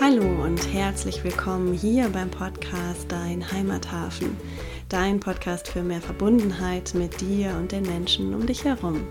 [0.00, 4.36] Hallo und herzlich willkommen hier beim Podcast Dein Heimathafen,
[4.88, 9.06] dein Podcast für mehr Verbundenheit mit dir und den Menschen um dich herum.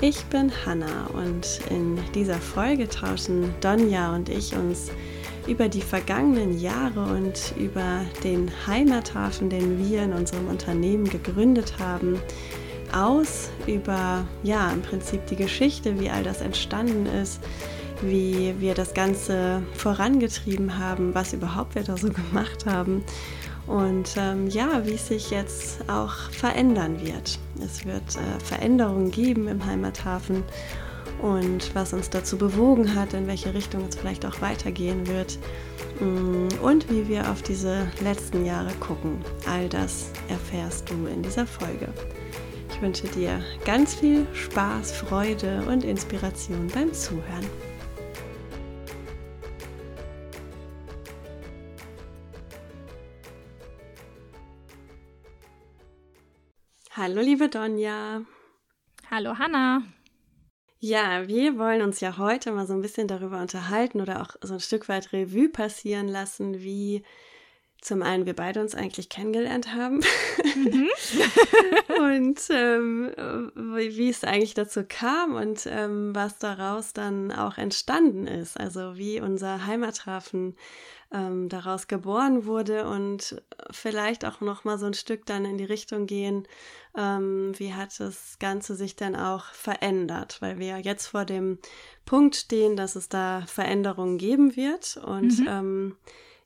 [0.00, 4.90] Ich bin Hanna und in dieser Folge tauschen Donja und ich uns
[5.46, 12.20] über die vergangenen Jahre und über den Heimathafen, den wir in unserem Unternehmen gegründet haben,
[12.94, 17.40] aus, über ja, im Prinzip die Geschichte, wie all das entstanden ist,
[18.02, 23.04] wie wir das Ganze vorangetrieben haben, was überhaupt wir da so gemacht haben
[23.66, 27.38] und ähm, ja, wie es sich jetzt auch verändern wird.
[27.64, 30.42] Es wird äh, Veränderungen geben im Heimathafen
[31.22, 35.38] und was uns dazu bewogen hat, in welche Richtung es vielleicht auch weitergehen wird
[36.00, 39.24] mm, und wie wir auf diese letzten Jahre gucken.
[39.48, 41.88] All das erfährst du in dieser Folge.
[42.84, 47.48] Ich wünsche dir ganz viel Spaß, Freude und Inspiration beim Zuhören.
[56.90, 58.20] Hallo liebe Donja.
[59.10, 59.82] Hallo Hanna.
[60.78, 64.52] Ja, wir wollen uns ja heute mal so ein bisschen darüber unterhalten oder auch so
[64.52, 67.02] ein Stück weit Revue passieren lassen, wie
[67.84, 70.00] zum einen wir beide uns eigentlich kennengelernt haben
[70.54, 70.88] mhm.
[72.00, 73.12] und ähm,
[73.54, 78.58] wie, wie, es eigentlich dazu kam und ähm, was daraus dann auch entstanden ist.
[78.58, 80.56] Also wie unser Heimathafen
[81.12, 85.64] ähm, daraus geboren wurde und vielleicht auch noch mal so ein Stück dann in die
[85.64, 86.48] Richtung gehen,
[86.96, 91.58] ähm, wie hat das Ganze sich dann auch verändert, weil wir jetzt vor dem
[92.06, 95.96] Punkt stehen, dass es da Veränderungen geben wird und mhm.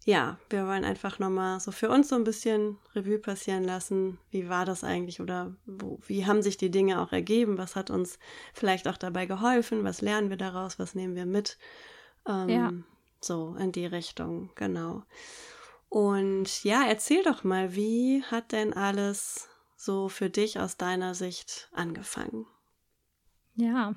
[0.08, 4.16] Ja, wir wollen einfach nochmal so für uns so ein bisschen Revue passieren lassen.
[4.30, 7.58] Wie war das eigentlich oder wo, wie haben sich die Dinge auch ergeben?
[7.58, 8.18] Was hat uns
[8.54, 9.84] vielleicht auch dabei geholfen?
[9.84, 10.78] Was lernen wir daraus?
[10.78, 11.58] Was nehmen wir mit?
[12.26, 12.72] Ähm, ja.
[13.20, 15.02] So in die Richtung, genau.
[15.90, 21.68] Und ja, erzähl doch mal, wie hat denn alles so für dich aus deiner Sicht
[21.74, 22.46] angefangen?
[23.56, 23.94] Ja,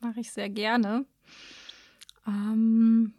[0.00, 1.06] mache ich sehr gerne.
[2.26, 3.14] Ähm,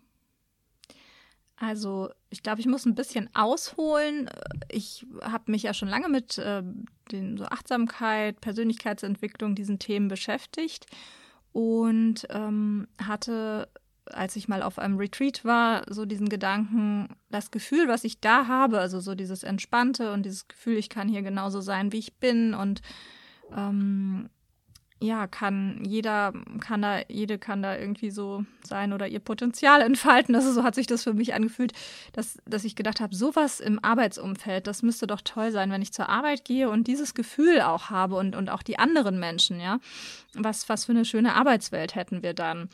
[1.57, 4.29] also, ich glaube, ich muss ein bisschen ausholen.
[4.69, 6.63] Ich habe mich ja schon lange mit äh,
[7.11, 10.87] den so Achtsamkeit, Persönlichkeitsentwicklung, diesen Themen beschäftigt
[11.53, 13.69] und ähm, hatte,
[14.07, 18.47] als ich mal auf einem Retreat war, so diesen Gedanken, das Gefühl, was ich da
[18.47, 22.17] habe, also so dieses Entspannte und dieses Gefühl, ich kann hier genauso sein, wie ich
[22.17, 22.81] bin und
[23.55, 24.29] ähm,
[25.05, 30.35] ja, kann jeder, kann da, jede kann da irgendwie so sein oder ihr Potenzial entfalten.
[30.35, 31.73] Also so hat sich das für mich angefühlt,
[32.13, 35.93] dass, dass ich gedacht habe, sowas im Arbeitsumfeld, das müsste doch toll sein, wenn ich
[35.93, 39.79] zur Arbeit gehe und dieses Gefühl auch habe und, und auch die anderen Menschen, ja.
[40.33, 42.69] Was, was für eine schöne Arbeitswelt hätten wir dann.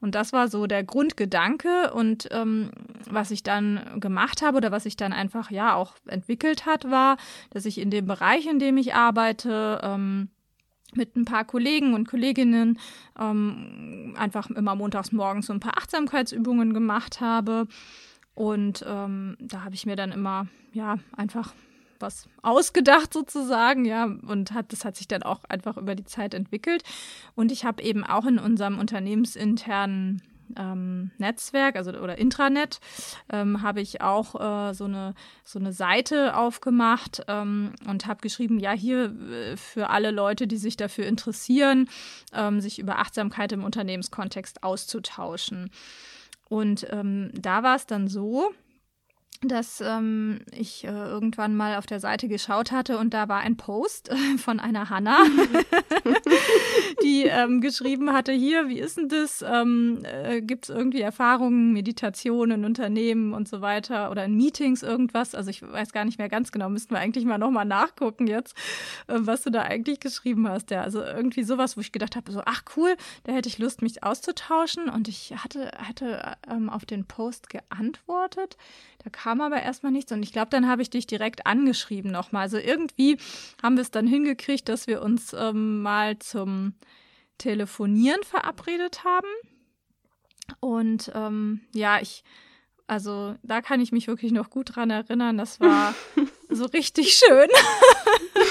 [0.00, 2.70] Und das war so der Grundgedanke und ähm,
[3.08, 7.16] was ich dann gemacht habe oder was sich dann einfach ja auch entwickelt hat, war,
[7.50, 10.30] dass ich in dem Bereich, in dem ich arbeite, ähm,
[10.96, 12.78] mit ein paar Kollegen und Kolleginnen
[13.18, 17.66] ähm, einfach immer montags morgens so ein paar Achtsamkeitsübungen gemacht habe.
[18.34, 21.52] Und ähm, da habe ich mir dann immer, ja, einfach
[21.98, 26.34] was ausgedacht sozusagen, ja, und hat, das hat sich dann auch einfach über die Zeit
[26.34, 26.82] entwickelt.
[27.34, 30.22] Und ich habe eben auch in unserem unternehmensinternen
[30.58, 32.80] ähm, Netzwerk, also oder Intranet,
[33.30, 38.58] ähm, habe ich auch äh, so, eine, so eine Seite aufgemacht ähm, und habe geschrieben,
[38.58, 41.88] ja, hier äh, für alle Leute, die sich dafür interessieren,
[42.32, 45.70] ähm, sich über Achtsamkeit im Unternehmenskontext auszutauschen.
[46.48, 48.52] Und ähm, da war es dann so,
[49.42, 53.56] dass ähm, ich äh, irgendwann mal auf der Seite geschaut hatte und da war ein
[53.56, 55.18] Post äh, von einer Hanna,
[57.02, 59.42] die ähm, geschrieben hatte, hier, wie ist denn das?
[59.42, 65.34] Ähm, äh, Gibt es irgendwie Erfahrungen, Meditationen Unternehmen und so weiter oder in Meetings irgendwas?
[65.34, 68.54] Also ich weiß gar nicht mehr ganz genau, müssten wir eigentlich mal nochmal nachgucken jetzt,
[69.06, 70.70] äh, was du da eigentlich geschrieben hast.
[70.70, 72.94] Ja, also irgendwie sowas, wo ich gedacht habe, so, ach cool,
[73.24, 78.58] da hätte ich Lust, mich auszutauschen und ich hatte, hatte ähm, auf den Post geantwortet.
[79.02, 82.42] Da kam aber erstmal nichts und ich glaube, dann habe ich dich direkt angeschrieben nochmal.
[82.42, 83.18] Also irgendwie
[83.62, 86.72] haben wir es dann hingekriegt, dass wir uns ähm, mal zum
[87.36, 89.28] Telefonieren verabredet haben.
[90.60, 92.24] Und ähm, ja, ich,
[92.86, 95.38] also da kann ich mich wirklich noch gut dran erinnern.
[95.38, 95.94] Das war
[96.48, 97.48] so richtig schön.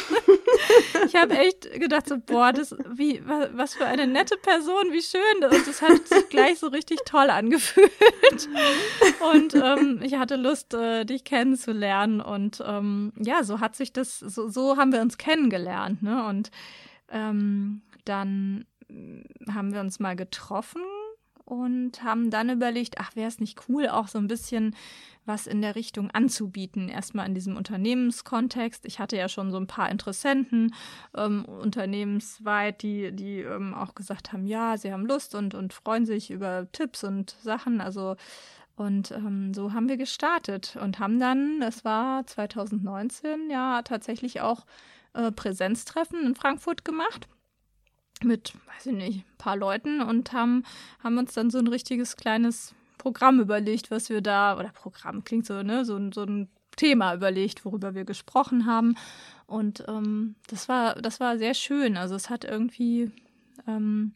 [1.06, 5.22] ich habe echt gedacht, so, boah, das, wie, was für eine nette Person, wie schön.
[5.44, 7.92] Und das hat sich gleich so richtig toll angefühlt.
[9.34, 12.22] Und ähm, ich hatte Lust, äh, dich kennenzulernen.
[12.22, 16.02] Und ähm, ja, so hat sich das, so, so haben wir uns kennengelernt.
[16.04, 16.26] Ne?
[16.26, 16.52] Und
[17.12, 18.66] ähm, dann
[19.54, 20.82] haben wir uns mal getroffen
[21.50, 24.75] und haben dann überlegt, ach, wäre es nicht cool, auch so ein bisschen
[25.25, 26.90] was in der Richtung anzubieten.
[26.90, 28.86] Erstmal in diesem Unternehmenskontext.
[28.86, 30.74] Ich hatte ja schon so ein paar Interessenten
[31.16, 36.06] ähm, unternehmensweit, die, die ähm, auch gesagt haben, ja, sie haben Lust und, und freuen
[36.06, 37.81] sich über Tipps und Sachen.
[37.81, 38.16] Also
[38.75, 44.66] und ähm, so haben wir gestartet und haben dann, es war 2019, ja tatsächlich auch
[45.13, 47.28] äh, Präsenztreffen in Frankfurt gemacht
[48.24, 50.63] mit, weiß ich nicht, ein paar Leuten und haben,
[51.04, 55.45] haben uns dann so ein richtiges kleines Programm überlegt, was wir da, oder Programm klingt
[55.45, 58.95] so, ne, so, so ein Thema überlegt, worüber wir gesprochen haben.
[59.48, 61.98] Und ähm, das war, das war sehr schön.
[61.98, 63.12] Also es hat irgendwie
[63.68, 64.13] ähm,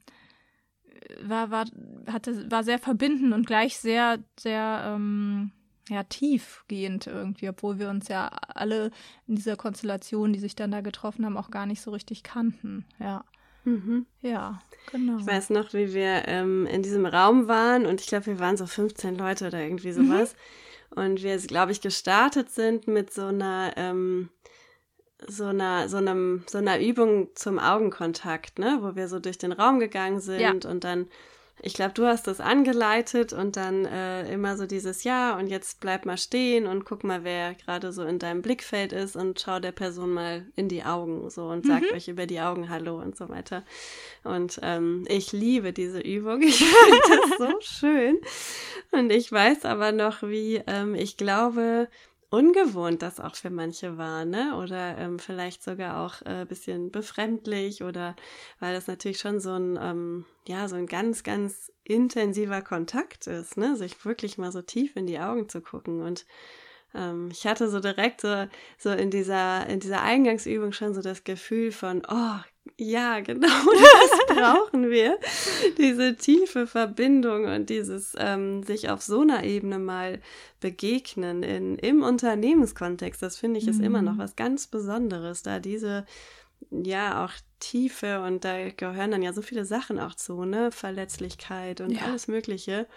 [1.21, 1.65] war, war,
[2.07, 5.51] hatte, war sehr verbindend und gleich sehr, sehr ähm,
[5.89, 8.91] ja, tiefgehend irgendwie, obwohl wir uns ja alle
[9.27, 12.85] in dieser Konstellation, die sich dann da getroffen haben, auch gar nicht so richtig kannten.
[13.00, 13.25] Ja.
[13.65, 14.06] Mhm.
[14.21, 14.60] Ja,
[14.92, 15.18] genau.
[15.19, 18.57] Ich weiß noch, wie wir ähm, in diesem Raum waren und ich glaube, wir waren
[18.57, 20.07] so 15 Leute oder irgendwie mhm.
[20.07, 20.33] sowas.
[20.33, 20.38] Mhm.
[20.95, 24.30] Und wir, glaube ich, gestartet sind mit so einer, ähm,
[25.27, 29.54] so einer, so einem, so einer Übung zum Augenkontakt, ne, wo wir so durch den
[29.54, 30.51] Raum gegangen sind ja.
[30.51, 31.07] und dann
[31.61, 35.79] ich glaube, du hast das angeleitet und dann äh, immer so dieses Ja und jetzt
[35.79, 39.59] bleib mal stehen und guck mal, wer gerade so in deinem Blickfeld ist und schau
[39.59, 41.95] der Person mal in die Augen so und sagt mhm.
[41.95, 43.63] euch über die Augen Hallo und so weiter.
[44.23, 46.41] Und ähm, ich liebe diese Übung.
[46.53, 48.17] Ich finde das so schön.
[48.91, 51.88] Und ich weiß aber noch, wie ähm, ich glaube,
[52.33, 54.57] ungewohnt das auch für manche war, ne?
[54.57, 58.15] Oder ähm, vielleicht sogar auch ein äh, bisschen befremdlich oder
[58.59, 63.56] weil das natürlich schon so ein, ähm, ja, so ein ganz, ganz intensiver Kontakt ist,
[63.56, 63.75] ne?
[63.75, 66.25] Sich wirklich mal so tief in die Augen zu gucken und
[66.95, 68.47] ähm, ich hatte so direkt so,
[68.79, 72.39] so in dieser, in dieser Eingangsübung schon so das Gefühl von, oh,
[72.77, 75.19] ja, genau, das brauchen wir.
[75.77, 80.21] Diese tiefe Verbindung und dieses ähm, sich auf so einer Ebene mal
[80.60, 83.86] begegnen in, im Unternehmenskontext, das finde ich ist mhm.
[83.86, 84.19] immer noch mhm.
[84.19, 86.06] was ganz Besonderes, da diese,
[86.71, 90.71] ja, auch Tiefe und da gehören dann ja so viele Sachen auch zu, ne?
[90.71, 92.04] Verletzlichkeit und ja.
[92.04, 92.88] alles Mögliche.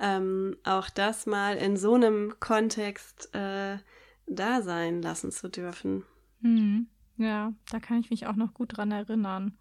[0.00, 3.78] Ähm, auch das mal in so einem Kontext äh,
[4.26, 6.04] da sein lassen zu dürfen.
[6.40, 6.88] Mhm.
[7.16, 9.56] Ja, da kann ich mich auch noch gut dran erinnern.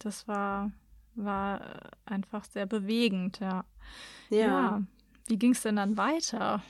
[0.00, 0.70] Das war,
[1.14, 3.64] war äh, einfach sehr bewegend, ja.
[4.30, 4.38] Ja.
[4.38, 4.82] ja.
[5.26, 6.62] Wie ging es denn dann weiter?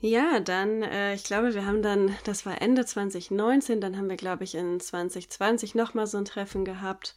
[0.00, 4.16] Ja, dann, äh, ich glaube, wir haben dann, das war Ende 2019, dann haben wir,
[4.16, 7.16] glaube ich, in 2020 nochmal so ein Treffen gehabt.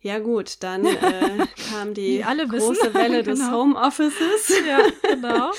[0.00, 3.34] Ja gut, dann äh, kam die große Welle genau.
[3.34, 4.62] des Homeoffices.
[4.66, 5.50] Ja, genau.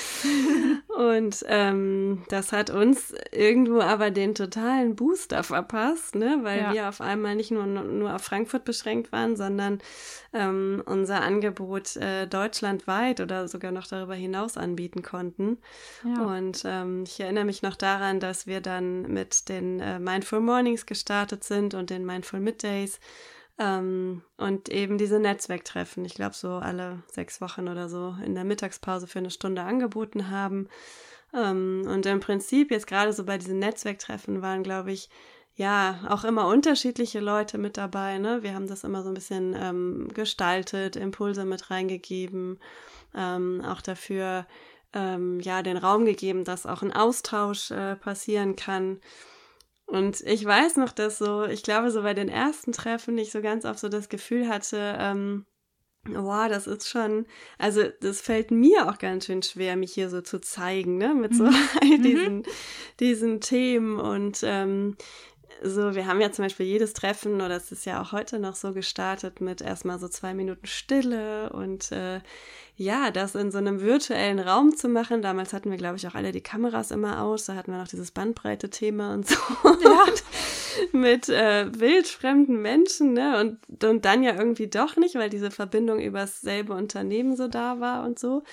[1.18, 6.38] Und ähm, das hat uns irgendwo aber den totalen Booster verpasst, ne?
[6.42, 6.72] weil ja.
[6.72, 9.78] wir auf einmal nicht nur, nur auf Frankfurt beschränkt waren, sondern
[10.32, 15.58] ähm, unser Angebot äh, deutschlandweit oder sogar noch darüber hinaus anbieten konnten.
[16.04, 16.22] Ja.
[16.22, 20.86] Und ähm, ich erinnere mich noch daran, dass wir dann mit den äh, Mindful Mornings
[20.86, 23.00] gestartet sind und den Mindful Middays
[23.60, 28.44] ähm, und eben diese Netzwerktreffen, ich glaube so alle sechs Wochen oder so in der
[28.44, 30.68] Mittagspause für eine Stunde angeboten haben.
[31.34, 35.10] Ähm, und im Prinzip jetzt gerade so bei diesen Netzwerktreffen waren, glaube ich,
[35.56, 38.16] ja, auch immer unterschiedliche Leute mit dabei.
[38.16, 38.42] Ne?
[38.42, 42.58] Wir haben das immer so ein bisschen ähm, gestaltet, Impulse mit reingegeben,
[43.14, 44.46] ähm, auch dafür
[44.94, 49.00] ähm, ja den Raum gegeben, dass auch ein Austausch äh, passieren kann.
[49.90, 53.42] Und ich weiß noch, dass so, ich glaube, so bei den ersten Treffen ich so
[53.42, 55.46] ganz oft so das Gefühl hatte, ähm,
[56.08, 57.26] Wow, das ist schon,
[57.58, 61.34] also das fällt mir auch ganz schön schwer, mich hier so zu zeigen, ne, mit
[61.34, 61.54] so mhm.
[61.82, 62.42] all diesen, mhm.
[63.00, 64.96] diesen Themen und ähm,
[65.62, 68.56] so, wir haben ja zum Beispiel jedes Treffen, oder es ist ja auch heute noch
[68.56, 72.20] so gestartet mit erstmal so zwei Minuten Stille und äh,
[72.80, 75.20] ja, das in so einem virtuellen Raum zu machen.
[75.20, 77.44] Damals hatten wir, glaube ich, auch alle die Kameras immer aus.
[77.44, 79.36] Da hatten wir noch dieses Bandbreite-Thema und so.
[79.84, 80.06] Ja.
[80.92, 83.38] mit äh, wildfremden Menschen, ne?
[83.38, 87.80] Und, und dann ja irgendwie doch nicht, weil diese Verbindung übers selbe Unternehmen so da
[87.80, 88.44] war und so.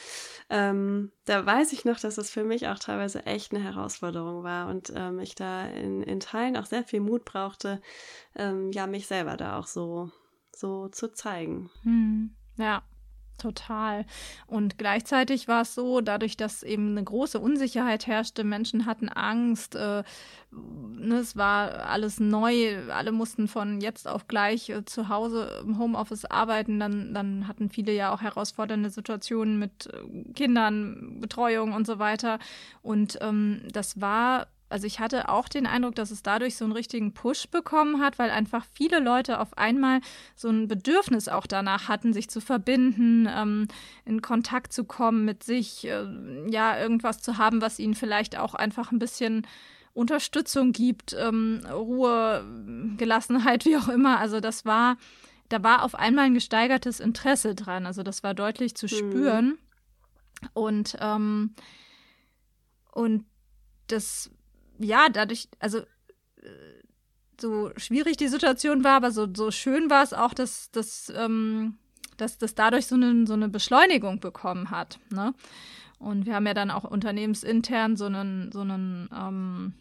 [0.50, 4.68] Ähm, da weiß ich noch, dass das für mich auch teilweise echt eine Herausforderung war
[4.68, 7.82] und ähm, ich da in, in Teilen auch sehr viel Mut brauchte,
[8.36, 10.12] ähm, ja, mich selber da auch so,
[10.54, 11.70] so zu zeigen.
[11.84, 12.32] Hm.
[12.58, 12.84] Ja,
[13.38, 14.06] Total.
[14.48, 19.76] Und gleichzeitig war es so, dadurch, dass eben eine große Unsicherheit herrschte, Menschen hatten Angst,
[19.76, 20.04] äh,
[20.52, 25.78] ne, es war alles neu, alle mussten von jetzt auf gleich äh, zu Hause im
[25.78, 31.86] Homeoffice arbeiten, dann, dann hatten viele ja auch herausfordernde Situationen mit äh, Kindern, Betreuung und
[31.86, 32.40] so weiter.
[32.82, 36.74] Und ähm, das war also ich hatte auch den Eindruck, dass es dadurch so einen
[36.74, 40.02] richtigen Push bekommen hat, weil einfach viele Leute auf einmal
[40.36, 43.68] so ein Bedürfnis auch danach hatten, sich zu verbinden, ähm,
[44.04, 46.06] in Kontakt zu kommen mit sich, äh,
[46.50, 49.48] ja, irgendwas zu haben, was ihnen vielleicht auch einfach ein bisschen
[49.94, 52.44] Unterstützung gibt, ähm, Ruhe,
[52.98, 54.20] Gelassenheit, wie auch immer.
[54.20, 54.98] Also das war,
[55.50, 57.86] da war auf einmal ein gesteigertes Interesse dran.
[57.86, 58.90] Also das war deutlich zu mhm.
[58.90, 59.46] spüren.
[59.46, 59.58] Mhm.
[60.54, 61.56] Und, ähm,
[62.92, 63.26] und
[63.88, 64.30] das
[64.80, 66.78] ja, dadurch, also äh,
[67.40, 71.78] so schwierig die Situation war, aber so, so schön war es auch, dass, dass, ähm,
[72.18, 75.00] dass das dadurch so eine, so eine Beschleunigung bekommen hat.
[75.10, 75.34] Ne?
[76.00, 79.74] Und wir haben ja dann auch unternehmensintern so einen, so einen ähm,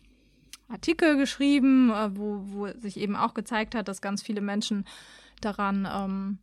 [0.68, 4.84] Artikel geschrieben, äh, wo, wo sich eben auch gezeigt hat, dass ganz viele Menschen
[5.40, 6.38] daran, ähm,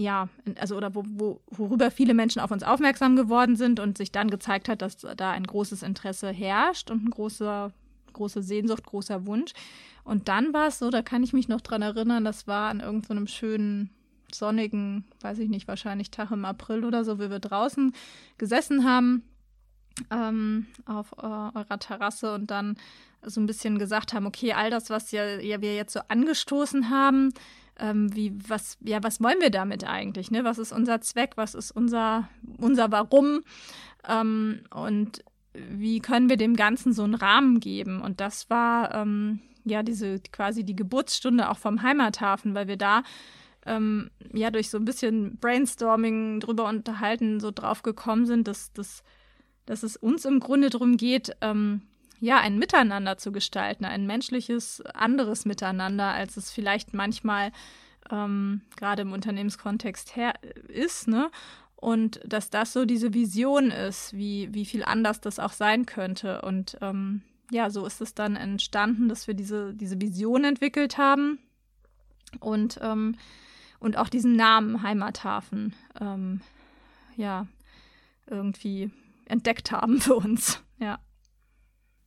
[0.00, 4.10] ja, also oder wo, wo, worüber viele Menschen auf uns aufmerksam geworden sind und sich
[4.10, 7.70] dann gezeigt hat, dass da ein großes Interesse herrscht und ein großer,
[8.14, 9.52] große Sehnsucht, großer Wunsch.
[10.02, 12.80] Und dann war es so, da kann ich mich noch dran erinnern, das war an
[12.80, 13.90] irgendeinem so schönen
[14.32, 17.92] sonnigen, weiß ich nicht, wahrscheinlich Tag im April oder so, wie wir draußen
[18.38, 19.22] gesessen haben
[20.10, 22.76] ähm, auf äh, eurer Terrasse und dann
[23.22, 26.88] so ein bisschen gesagt haben, okay, all das, was ja, ja wir jetzt so angestoßen
[26.88, 27.34] haben,
[27.80, 30.30] ähm, wie, was, ja, was wollen wir damit eigentlich?
[30.30, 30.44] Ne?
[30.44, 31.32] Was ist unser Zweck?
[31.36, 33.42] Was ist unser, unser Warum?
[34.08, 38.00] Ähm, und wie können wir dem Ganzen so einen Rahmen geben?
[38.00, 43.02] Und das war ähm, ja diese quasi die Geburtsstunde auch vom Heimathafen, weil wir da
[43.66, 49.02] ähm, ja durch so ein bisschen Brainstorming drüber unterhalten, so drauf gekommen sind, dass, dass,
[49.66, 51.82] dass es uns im Grunde darum geht, ähm,
[52.20, 57.50] ja, ein Miteinander zu gestalten, ein menschliches, anderes Miteinander, als es vielleicht manchmal
[58.10, 60.34] ähm, gerade im Unternehmenskontext her
[60.68, 61.30] ist, ne?
[61.76, 66.42] Und dass das so diese Vision ist, wie, wie viel anders das auch sein könnte.
[66.42, 71.38] Und ähm, ja, so ist es dann entstanden, dass wir diese, diese Vision entwickelt haben
[72.38, 73.16] und, ähm,
[73.78, 76.42] und auch diesen Namen Heimathafen ähm,
[77.16, 77.46] ja
[78.26, 78.90] irgendwie
[79.24, 80.62] entdeckt haben für uns.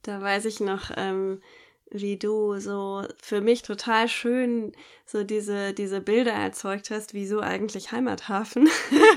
[0.04, 1.42] Da weiß ich noch, ähm,
[1.90, 4.74] wie du so für mich total schön
[5.06, 8.70] so diese, diese Bilder erzeugt hast, wieso eigentlich Heimathafen.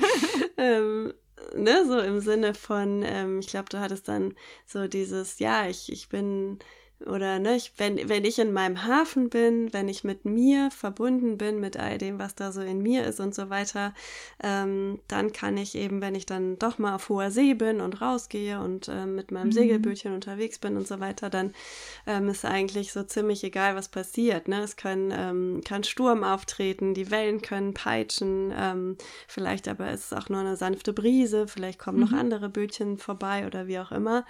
[0.57, 1.13] ähm,
[1.55, 4.33] ne, so im Sinne von, ähm, ich glaube, du hattest dann
[4.65, 6.59] so dieses, ja, ich, ich bin
[7.05, 11.37] oder ne, ich, wenn, wenn ich in meinem Hafen bin, wenn ich mit mir verbunden
[11.37, 13.93] bin, mit all dem, was da so in mir ist und so weiter,
[14.41, 18.01] ähm, dann kann ich eben, wenn ich dann doch mal auf hoher See bin und
[18.01, 19.51] rausgehe und äh, mit meinem mhm.
[19.51, 21.53] Segelbötchen unterwegs bin und so weiter, dann
[22.07, 24.47] ähm, ist eigentlich so ziemlich egal, was passiert.
[24.47, 24.61] Ne?
[24.61, 30.13] Es kann, ähm, kann Sturm auftreten, die Wellen können peitschen, ähm, vielleicht aber ist es
[30.13, 32.05] auch nur eine sanfte Brise, vielleicht kommen mhm.
[32.05, 34.25] noch andere Bötchen vorbei oder wie auch immer.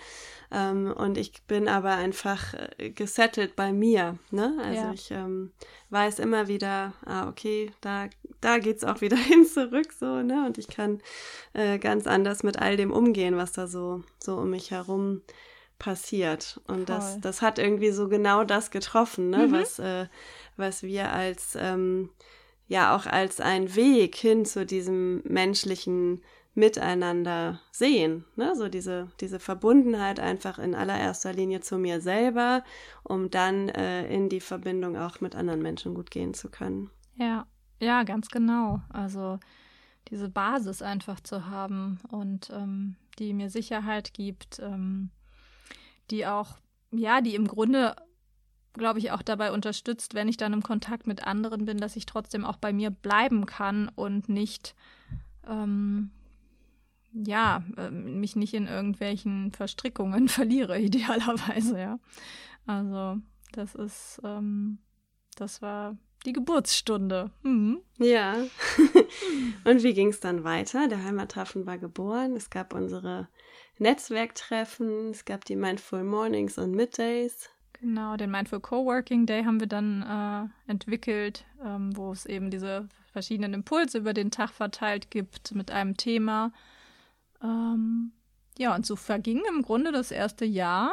[0.51, 2.56] Ähm, und ich bin aber einfach
[2.95, 4.17] gesettelt bei mir.
[4.31, 4.57] Ne?
[4.63, 4.93] Also ja.
[4.93, 5.51] ich ähm,
[5.89, 8.07] weiß immer wieder, ah, okay, da,
[8.41, 10.45] da geht es auch wieder hin zurück, so, ne?
[10.45, 11.01] Und ich kann
[11.53, 15.21] äh, ganz anders mit all dem umgehen, was da so, so um mich herum
[15.79, 16.59] passiert.
[16.67, 19.47] Und das, das hat irgendwie so genau das getroffen, ne?
[19.47, 19.51] Mhm.
[19.51, 20.07] was, äh,
[20.55, 22.09] was wir als ähm,
[22.67, 26.21] ja auch als ein Weg hin zu diesem menschlichen
[26.57, 28.25] miteinander sehen.
[28.35, 28.55] Ne?
[28.55, 32.63] So diese, diese Verbundenheit einfach in allererster Linie zu mir selber,
[33.03, 36.89] um dann äh, in die Verbindung auch mit anderen Menschen gut gehen zu können.
[37.15, 37.45] Ja,
[37.79, 38.81] ja, ganz genau.
[38.89, 39.39] Also
[40.09, 45.11] diese Basis einfach zu haben und ähm, die mir Sicherheit gibt, ähm,
[46.09, 46.57] die auch,
[46.91, 47.95] ja, die im Grunde
[48.73, 52.05] glaube ich, auch dabei unterstützt, wenn ich dann im Kontakt mit anderen bin, dass ich
[52.05, 54.75] trotzdem auch bei mir bleiben kann und nicht
[55.47, 56.11] ähm,
[57.13, 61.99] ja, ähm, mich nicht in irgendwelchen Verstrickungen verliere, idealerweise, ja.
[62.65, 63.21] Also,
[63.51, 64.79] das ist, ähm,
[65.35, 67.31] das war die Geburtsstunde.
[67.43, 67.81] Mhm.
[67.97, 68.35] Ja.
[69.63, 70.87] Und wie ging es dann weiter?
[70.87, 72.35] Der Heimathafen war geboren.
[72.35, 73.29] Es gab unsere
[73.77, 77.49] Netzwerktreffen, es gab die Mindful Mornings und Middays.
[77.73, 82.89] Genau, den Mindful Coworking Day haben wir dann äh, entwickelt, ähm, wo es eben diese
[83.11, 86.51] verschiedenen Impulse über den Tag verteilt gibt mit einem Thema.
[87.41, 88.11] Ähm,
[88.57, 90.91] ja, und so verging im Grunde das erste Jahr.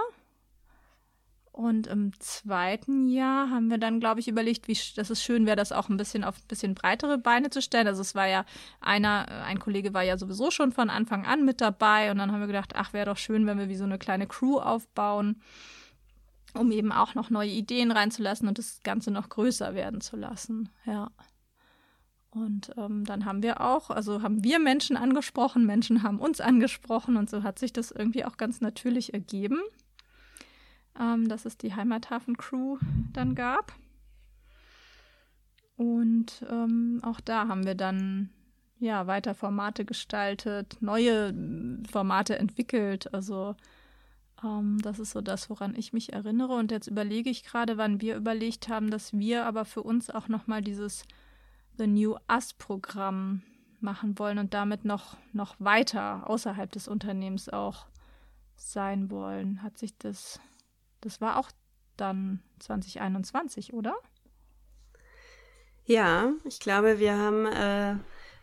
[1.54, 5.54] Und im zweiten Jahr haben wir dann, glaube ich, überlegt, wie dass es schön wäre,
[5.54, 7.86] das auch ein bisschen auf ein bisschen breitere Beine zu stellen.
[7.86, 8.44] Also es war ja
[8.80, 12.40] einer, ein Kollege war ja sowieso schon von Anfang an mit dabei und dann haben
[12.40, 15.40] wir gedacht, ach, wäre doch schön, wenn wir wie so eine kleine Crew aufbauen,
[16.54, 20.70] um eben auch noch neue Ideen reinzulassen und das Ganze noch größer werden zu lassen.
[20.86, 21.12] Ja.
[22.34, 27.16] Und ähm, dann haben wir auch, also haben wir Menschen angesprochen, Menschen haben uns angesprochen
[27.16, 29.60] und so hat sich das irgendwie auch ganz natürlich ergeben.
[30.98, 32.78] ähm, dass es die Heimathafen-Crew
[33.12, 33.72] dann gab.
[35.76, 38.30] Und ähm, auch da haben wir dann
[38.78, 43.12] ja weiter Formate gestaltet, neue äh, Formate entwickelt.
[43.12, 43.56] Also
[44.44, 46.54] ähm, das ist so das, woran ich mich erinnere.
[46.54, 50.28] Und jetzt überlege ich gerade, wann wir überlegt haben, dass wir aber für uns auch
[50.28, 51.04] nochmal dieses
[51.78, 53.42] The New Us-Programm
[53.80, 57.86] machen wollen und damit noch, noch weiter außerhalb des Unternehmens auch
[58.56, 59.62] sein wollen.
[59.62, 60.40] Hat sich das,
[61.00, 61.50] das war auch
[61.96, 63.94] dann 2021, oder?
[65.84, 67.96] Ja, ich glaube, wir haben äh,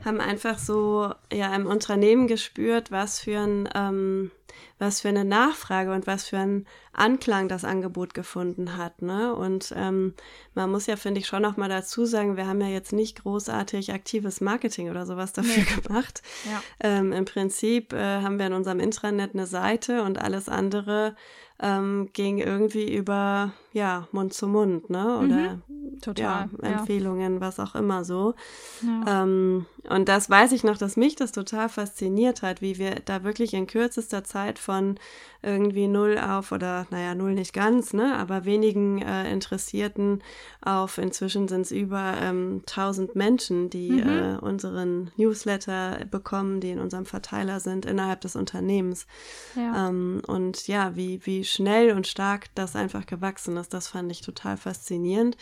[0.06, 4.32] haben einfach so ja im Unternehmen gespürt, was für ein ähm,
[4.80, 9.02] was für eine Nachfrage und was für ein Anklang das Angebot gefunden hat.
[9.02, 9.34] Ne?
[9.34, 10.14] Und ähm,
[10.56, 13.24] man muss ja, finde ich, schon noch mal dazu sagen, wir haben ja jetzt nicht
[13.24, 15.82] großartig aktives Marketing oder sowas dafür nee.
[15.82, 16.22] gemacht.
[16.46, 16.62] Ja.
[16.80, 21.16] Ähm, Im Prinzip äh, haben wir in unserem Intranet eine Seite und alles andere
[21.62, 25.18] ähm, ging irgendwie über ja Mund zu Mund, ne?
[25.20, 27.42] Oder mhm, total, ja, Empfehlungen, ja.
[27.42, 28.34] was auch immer so.
[28.82, 29.24] Ja.
[29.24, 33.24] Ähm, und das weiß ich noch, dass mich das total fasziniert hat, wie wir da
[33.24, 35.00] wirklich in kürzester Zeit von
[35.44, 40.24] irgendwie null auf oder naja, null nicht ganz, ne, aber wenigen äh, Interessierten
[40.62, 44.08] auf inzwischen sind es über ähm, 1000 Menschen, die mhm.
[44.08, 49.08] äh, unseren Newsletter bekommen, die in unserem Verteiler sind innerhalb des Unternehmens.
[49.56, 49.90] Ja.
[49.90, 54.22] Ähm, und ja, wie, wie schnell und stark das einfach gewachsen ist, das fand ich
[54.22, 55.38] total faszinierend.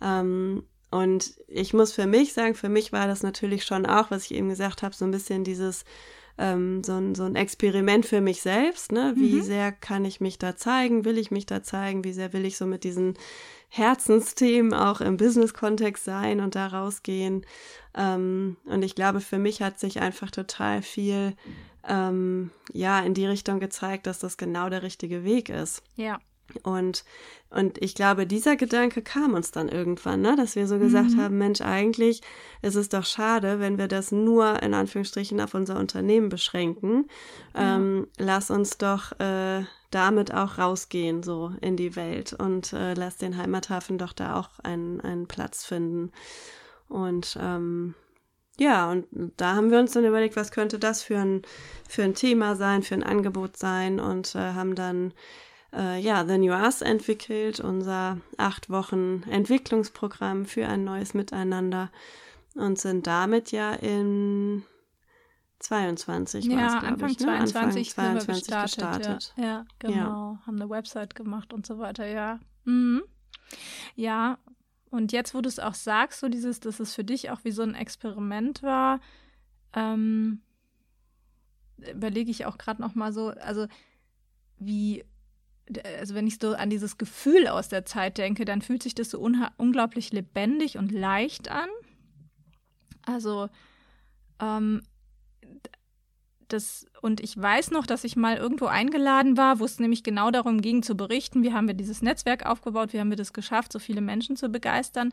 [0.00, 4.24] Ähm, und ich muss für mich sagen, für mich war das natürlich schon auch, was
[4.24, 5.84] ich eben gesagt habe, so ein bisschen dieses
[6.38, 8.92] ähm, so, ein, so ein Experiment für mich selbst.
[8.92, 9.14] Ne?
[9.16, 9.42] Wie mhm.
[9.42, 11.04] sehr kann ich mich da zeigen?
[11.04, 12.04] Will ich mich da zeigen?
[12.04, 13.14] Wie sehr will ich so mit diesen
[13.68, 17.46] Herzensthemen auch im Business-Kontext sein und da rausgehen?
[17.94, 21.34] Ähm, und ich glaube, für mich hat sich einfach total viel
[21.88, 25.82] ähm, ja in die Richtung gezeigt, dass das genau der richtige Weg ist.
[25.96, 26.18] Ja.
[26.62, 27.04] Und,
[27.50, 30.36] und ich glaube, dieser Gedanke kam uns dann irgendwann, ne?
[30.36, 31.20] dass wir so gesagt mhm.
[31.20, 32.22] haben, Mensch, eigentlich
[32.62, 37.08] ist es doch schade, wenn wir das nur in Anführungsstrichen auf unser Unternehmen beschränken.
[37.54, 37.76] Ja.
[37.76, 43.16] Ähm, lass uns doch äh, damit auch rausgehen, so in die Welt und äh, lass
[43.16, 46.12] den Heimathafen doch da auch einen, einen Platz finden.
[46.88, 47.94] Und ähm,
[48.58, 51.42] ja, und da haben wir uns dann überlegt, was könnte das für ein,
[51.88, 55.12] für ein Thema sein, für ein Angebot sein und äh, haben dann
[55.74, 61.90] äh, ja, The New Us entwickelt, unser acht Wochen Entwicklungsprogramm für ein neues Miteinander
[62.54, 64.64] und sind damit ja in
[65.58, 67.26] 22 ja, war es, Anfang ich, ne?
[67.26, 68.76] 22, 22 gestartet.
[68.76, 69.34] gestartet.
[69.36, 69.44] Ja.
[69.44, 69.94] ja, genau.
[69.94, 70.42] Ja.
[70.46, 72.40] Haben eine Website gemacht und so weiter, ja.
[72.64, 73.02] Mhm.
[73.94, 74.38] Ja,
[74.90, 77.50] und jetzt, wo du es auch sagst, so dieses, dass es für dich auch wie
[77.50, 79.00] so ein Experiment war,
[79.74, 80.40] ähm,
[81.76, 83.66] überlege ich auch gerade noch mal so, also
[84.58, 85.04] wie
[85.98, 89.10] also wenn ich so an dieses Gefühl aus der Zeit denke, dann fühlt sich das
[89.10, 89.18] so
[89.56, 91.68] unglaublich lebendig und leicht an.
[93.02, 93.48] Also
[94.40, 94.82] ähm,
[96.48, 100.30] das, und ich weiß noch, dass ich mal irgendwo eingeladen war, wo es nämlich genau
[100.30, 103.72] darum ging zu berichten, wie haben wir dieses Netzwerk aufgebaut, wie haben wir das geschafft,
[103.72, 105.12] so viele Menschen zu begeistern.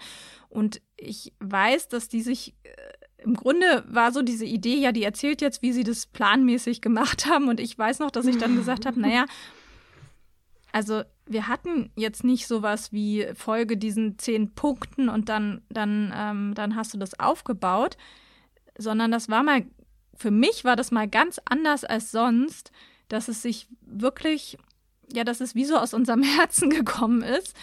[0.50, 2.70] Und ich weiß, dass die sich äh,
[3.24, 7.26] im Grunde war so diese Idee, ja, die erzählt jetzt, wie sie das planmäßig gemacht
[7.30, 7.48] haben.
[7.48, 9.26] Und ich weiß noch, dass ich dann gesagt habe, naja,
[10.74, 16.54] also wir hatten jetzt nicht sowas wie Folge diesen zehn Punkten und dann, dann, ähm,
[16.56, 17.96] dann hast du das aufgebaut,
[18.78, 19.66] sondern das war mal,
[20.16, 22.72] für mich war das mal ganz anders als sonst,
[23.08, 24.58] dass es sich wirklich,
[25.14, 27.56] ja, dass es wie so aus unserem Herzen gekommen ist.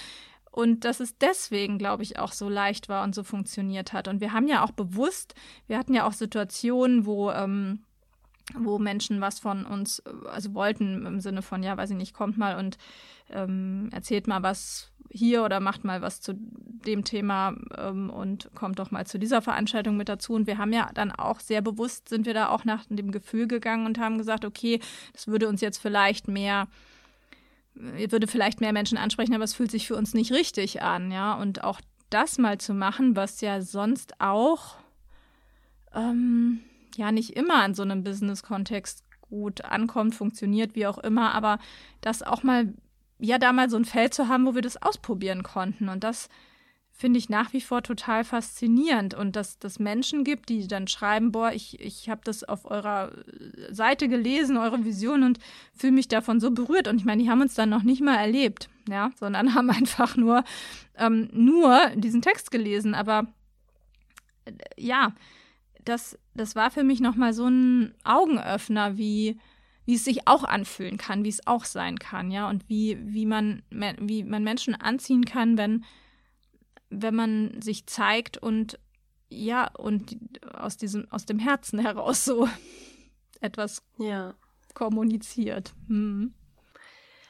[0.53, 4.09] Und dass es deswegen, glaube ich, auch so leicht war und so funktioniert hat.
[4.09, 5.35] Und wir haben ja auch bewusst,
[5.69, 7.85] wir hatten ja auch Situationen, wo ähm,
[8.59, 12.39] wo Menschen was von uns, also wollten im Sinne von, ja, weiß ich nicht, kommt
[12.39, 12.79] mal und
[13.31, 18.79] ähm, erzählt mal was hier oder macht mal was zu dem Thema ähm, und kommt
[18.79, 20.35] doch mal zu dieser Veranstaltung mit dazu.
[20.35, 23.49] Und wir haben ja dann auch sehr bewusst, sind wir da auch nach dem Gefühl
[23.49, 24.81] gegangen und haben gesagt, okay,
[25.13, 26.69] das würde uns jetzt vielleicht mehr,
[27.75, 31.35] würde vielleicht mehr Menschen ansprechen, aber es fühlt sich für uns nicht richtig an, ja.
[31.35, 34.77] Und auch das mal zu machen, was ja sonst auch
[35.95, 36.61] ähm,
[37.01, 41.59] ja nicht immer in so einem Business-Kontext gut ankommt, funktioniert, wie auch immer, aber
[42.01, 42.73] das auch mal,
[43.19, 45.89] ja, da mal so ein Feld zu haben, wo wir das ausprobieren konnten.
[45.89, 46.29] Und das
[46.93, 49.15] finde ich nach wie vor total faszinierend.
[49.15, 53.13] Und dass es Menschen gibt, die dann schreiben, boah, ich, ich habe das auf eurer
[53.71, 55.39] Seite gelesen, eure Vision und
[55.75, 56.89] fühle mich davon so berührt.
[56.89, 60.17] Und ich meine, die haben uns dann noch nicht mal erlebt, ja, sondern haben einfach
[60.17, 60.45] nur,
[60.97, 62.95] ähm, nur diesen Text gelesen.
[62.95, 63.29] Aber
[64.45, 65.15] äh, ja,
[65.85, 69.39] das, das war für mich nochmal so ein Augenöffner, wie,
[69.85, 73.27] wie es sich auch anfühlen kann, wie es auch sein kann, ja, und wie, wie
[73.27, 75.85] man, wie man Menschen anziehen kann, wenn,
[76.91, 78.79] wenn man sich zeigt und
[79.29, 80.19] ja, und
[80.53, 82.49] aus diesem, aus dem Herzen heraus so
[83.41, 84.35] etwas ja.
[84.75, 85.73] kommuniziert.
[85.87, 86.35] Hm.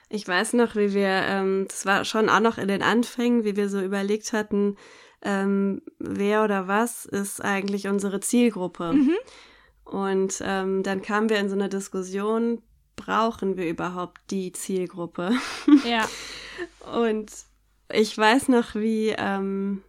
[0.08, 3.54] Ich weiß noch, wie wir, ähm, das war schon auch noch in den Anfängen, wie
[3.54, 4.76] wir so überlegt hatten,
[5.22, 8.92] ähm, wer oder was ist eigentlich unsere Zielgruppe.
[8.92, 9.16] Mhm.
[9.84, 12.62] Und ähm, dann kamen wir in so eine Diskussion,
[12.96, 15.32] brauchen wir überhaupt die Zielgruppe?
[15.84, 16.08] Ja.
[16.94, 17.30] Und
[17.92, 19.82] ich weiß noch, wie, ähm,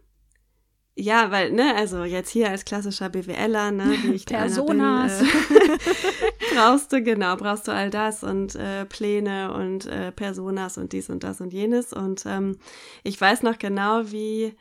[0.94, 5.18] ja, weil, ne, also jetzt hier als klassischer BWLer, ne, wie ich Personas.
[5.18, 10.78] Bin, äh, brauchst du, genau, brauchst du all das und äh, Pläne und äh, Personas
[10.78, 11.92] und dies und das und jenes.
[11.92, 12.58] Und ähm,
[13.04, 14.54] ich weiß noch genau, wie,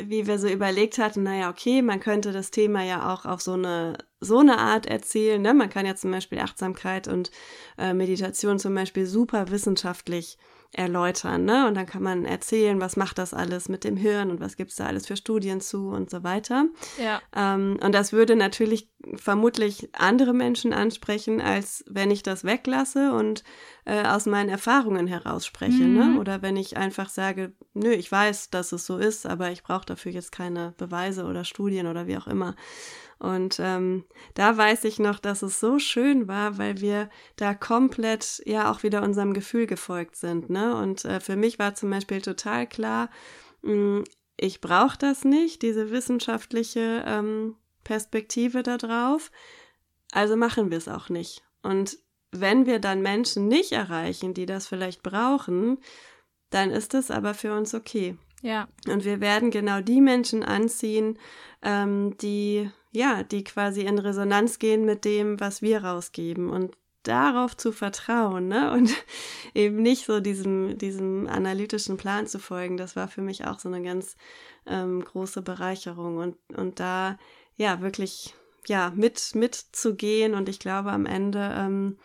[0.00, 3.52] wie wir so überlegt hatten, naja, okay, man könnte das Thema ja auch auf so
[3.52, 5.40] eine so eine Art erzählen.
[5.40, 5.54] Ne?
[5.54, 7.30] Man kann ja zum Beispiel Achtsamkeit und
[7.78, 10.38] äh, Meditation zum Beispiel super wissenschaftlich
[10.72, 11.66] erläutern, ne?
[11.66, 14.76] Und dann kann man erzählen, was macht das alles mit dem Hirn und was gibt's
[14.76, 16.66] da alles für Studien zu und so weiter.
[17.02, 17.20] Ja.
[17.34, 23.44] Ähm, und das würde natürlich vermutlich andere Menschen ansprechen, als wenn ich das weglasse und
[23.84, 26.04] äh, aus meinen Erfahrungen heraus spreche, ne?
[26.04, 26.14] mhm.
[26.14, 26.20] ne?
[26.20, 29.86] Oder wenn ich einfach sage, nö, ich weiß, dass es so ist, aber ich brauche
[29.86, 32.54] dafür jetzt keine Beweise oder Studien oder wie auch immer.
[33.18, 38.42] Und ähm, da weiß ich noch, dass es so schön war, weil wir da komplett
[38.44, 40.50] ja auch wieder unserem Gefühl gefolgt sind.
[40.50, 40.76] Ne?
[40.76, 43.08] Und äh, für mich war zum Beispiel total klar,
[43.62, 44.04] mh, hm,
[44.38, 49.30] ich brauche das nicht, diese wissenschaftliche ähm, Perspektive da drauf.
[50.12, 51.42] Also machen wir es auch nicht.
[51.62, 51.98] Und
[52.32, 55.78] wenn wir dann Menschen nicht erreichen, die das vielleicht brauchen,
[56.50, 58.18] dann ist es aber für uns okay.
[58.46, 58.68] Ja.
[58.86, 61.18] Und wir werden genau die Menschen anziehen,
[61.62, 67.56] ähm, die ja, die quasi in Resonanz gehen mit dem, was wir rausgeben und darauf
[67.56, 68.72] zu vertrauen, ne?
[68.76, 68.94] Und
[69.52, 72.76] eben nicht so diesem, diesem analytischen Plan zu folgen.
[72.76, 74.16] Das war für mich auch so eine ganz
[74.64, 77.18] ähm, große Bereicherung und, und da
[77.56, 78.34] ja wirklich
[78.68, 81.98] ja mit mitzugehen und ich glaube am Ende ähm,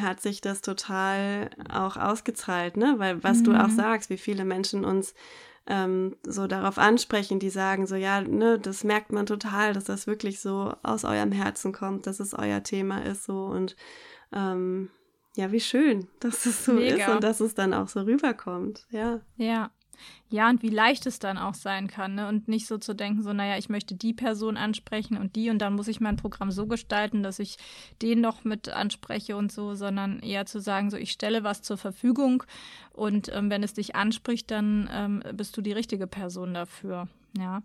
[0.00, 2.94] hat sich das total auch ausgezahlt, ne?
[2.98, 3.44] Weil was mhm.
[3.44, 3.76] du auch mhm.
[3.76, 5.14] sagst, wie viele Menschen uns
[5.66, 10.06] ähm, so darauf ansprechen, die sagen so, ja, ne, das merkt man total, dass das
[10.06, 13.76] wirklich so aus eurem Herzen kommt, dass es euer Thema ist so und
[14.32, 14.90] ähm,
[15.36, 16.96] ja, wie schön, dass es so Mega.
[16.96, 19.20] ist und dass es dann auch so rüberkommt, ja.
[19.36, 19.70] Ja,
[20.28, 22.28] ja, und wie leicht es dann auch sein kann, ne?
[22.28, 25.58] Und nicht so zu denken, so, naja, ich möchte die Person ansprechen und die und
[25.58, 27.56] dann muss ich mein Programm so gestalten, dass ich
[28.00, 31.78] den noch mit anspreche und so, sondern eher zu sagen, so, ich stelle was zur
[31.78, 32.44] Verfügung
[32.92, 37.62] und ähm, wenn es dich anspricht, dann ähm, bist du die richtige Person dafür, ja.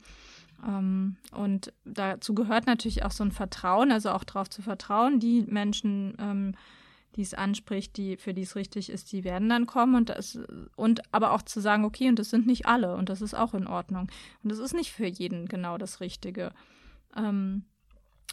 [0.66, 5.44] Ähm, und dazu gehört natürlich auch so ein Vertrauen, also auch darauf zu vertrauen, die
[5.44, 6.56] Menschen, ähm,
[7.16, 10.40] die es anspricht, die, für die es richtig ist, die werden dann kommen und das,
[10.76, 13.54] und aber auch zu sagen, okay, und das sind nicht alle und das ist auch
[13.54, 14.10] in Ordnung.
[14.44, 16.52] Und das ist nicht für jeden genau das Richtige.
[17.16, 17.64] Ähm,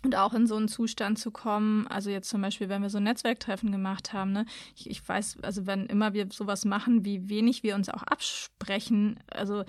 [0.05, 2.99] und auch in so einen Zustand zu kommen, also jetzt zum Beispiel, wenn wir so
[2.99, 7.29] ein Netzwerktreffen gemacht haben, ne, ich, ich weiß, also wenn immer wir sowas machen, wie
[7.29, 9.65] wenig wir uns auch absprechen, also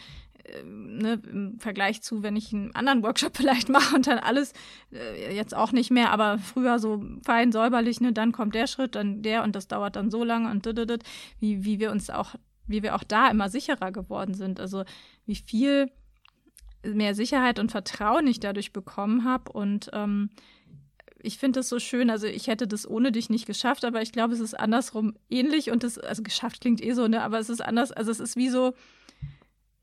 [0.63, 4.53] ne, im Vergleich zu, wenn ich einen anderen Workshop vielleicht mache und dann alles,
[4.91, 8.95] äh, jetzt auch nicht mehr, aber früher so fein säuberlich, ne, dann kommt der Schritt,
[8.95, 11.03] dann der und das dauert dann so lange und dit,
[11.39, 12.36] wie, wie wir uns auch,
[12.67, 14.60] wie wir auch da immer sicherer geworden sind.
[14.60, 14.84] Also
[15.25, 15.91] wie viel
[16.86, 20.29] mehr Sicherheit und Vertrauen ich dadurch bekommen habe und ähm,
[21.25, 22.10] ich finde das so schön.
[22.10, 25.71] Also ich hätte das ohne dich nicht geschafft, aber ich glaube, es ist andersrum ähnlich
[25.71, 27.23] und das, also geschafft klingt eh so, ne?
[27.23, 28.73] Aber es ist anders, also es ist wie so,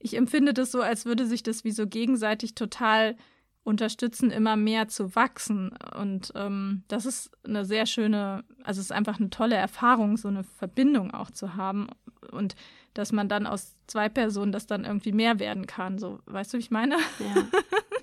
[0.01, 3.17] ich empfinde das so, als würde sich das wie so gegenseitig total
[3.63, 5.71] unterstützen, immer mehr zu wachsen.
[5.97, 10.29] Und ähm, das ist eine sehr schöne, also es ist einfach eine tolle Erfahrung, so
[10.29, 11.89] eine Verbindung auch zu haben.
[12.33, 12.57] Und
[12.95, 15.99] dass man dann aus zwei Personen das dann irgendwie mehr werden kann.
[15.99, 16.97] So, weißt du, wie ich meine?
[17.19, 17.45] Ja,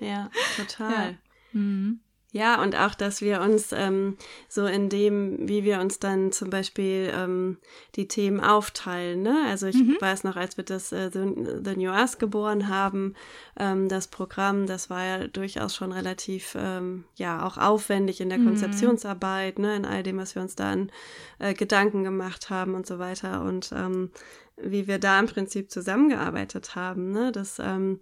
[0.06, 1.10] ja total.
[1.10, 1.18] Ja.
[1.52, 2.00] Mhm.
[2.30, 6.50] Ja, und auch, dass wir uns ähm, so in dem, wie wir uns dann zum
[6.50, 7.56] Beispiel ähm,
[7.96, 9.22] die Themen aufteilen.
[9.22, 9.46] Ne?
[9.48, 9.96] Also ich mhm.
[9.98, 13.14] weiß noch, als wir das äh, The, The New Us geboren haben,
[13.58, 18.38] ähm, das Programm, das war ja durchaus schon relativ, ähm, ja, auch aufwendig in der
[18.38, 18.48] mhm.
[18.48, 19.74] Konzeptionsarbeit, ne?
[19.76, 20.92] in all dem, was wir uns da an
[21.38, 23.40] äh, Gedanken gemacht haben und so weiter.
[23.40, 24.10] Und ähm,
[24.58, 27.32] wie wir da im Prinzip zusammengearbeitet haben, ne?
[27.32, 28.00] das ähm,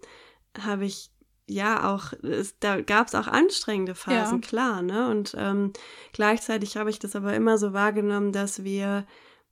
[0.59, 1.11] habe ich
[1.47, 4.47] ja auch, es, da gab es auch anstrengende Phasen, ja.
[4.47, 5.09] klar, ne?
[5.09, 5.73] Und ähm,
[6.13, 9.05] gleichzeitig habe ich das aber immer so wahrgenommen, dass wir,